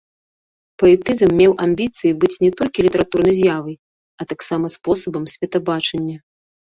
[0.83, 3.75] Паэтызм меў амбіцыі быць не толькі літаратурнай з'явай,
[4.23, 6.17] а таксама спосабам светабачання.